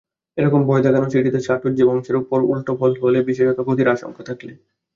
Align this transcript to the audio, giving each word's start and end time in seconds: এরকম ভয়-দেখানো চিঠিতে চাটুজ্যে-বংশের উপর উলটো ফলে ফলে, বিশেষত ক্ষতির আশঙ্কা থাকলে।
এরকম 0.37 0.61
ভয়-দেখানো 0.65 1.07
চিঠিতে 1.09 1.39
চাটুজ্যে-বংশের 1.41 2.15
উপর 2.15 2.39
উলটো 2.47 2.71
ফলে 2.75 2.95
ফলে, 3.01 3.19
বিশেষত 3.27 3.57
ক্ষতির 3.63 3.87
আশঙ্কা 3.87 4.21
থাকলে। 4.29 4.51